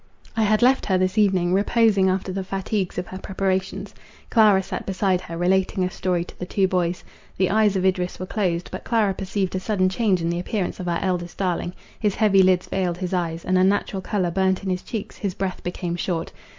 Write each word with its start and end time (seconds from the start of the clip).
I 0.35 0.41
had 0.41 0.63
left 0.63 0.87
her 0.87 0.97
this 0.97 1.19
evening, 1.19 1.53
reposing 1.53 2.09
after 2.09 2.31
the 2.33 2.43
fatigues 2.43 2.97
of 2.97 3.05
her 3.05 3.19
preparations. 3.19 3.93
Clara 4.31 4.63
sat 4.63 4.83
beside 4.87 5.21
her, 5.21 5.37
relating 5.37 5.83
a 5.83 5.91
story 5.91 6.23
to 6.25 6.39
the 6.39 6.45
two 6.47 6.67
boys. 6.67 7.03
The 7.37 7.51
eyes 7.51 7.75
of 7.75 7.85
Idris 7.85 8.17
were 8.19 8.25
closed: 8.25 8.71
but 8.71 8.83
Clara 8.83 9.13
perceived 9.13 9.53
a 9.53 9.59
sudden 9.59 9.89
change 9.89 10.19
in 10.19 10.31
the 10.31 10.39
appearance 10.39 10.79
of 10.79 10.87
our 10.87 10.99
eldest 11.03 11.37
darling; 11.37 11.73
his 11.99 12.15
heavy 12.15 12.41
lids 12.41 12.65
veiled 12.67 12.97
his 12.97 13.13
eyes, 13.13 13.45
an 13.45 13.57
unnatural 13.57 14.01
colour 14.01 14.31
burnt 14.31 14.63
in 14.63 14.71
his 14.71 14.81
cheeks, 14.81 15.17
his 15.17 15.35
breath 15.35 15.61
became 15.61 15.95
short. 15.95 16.31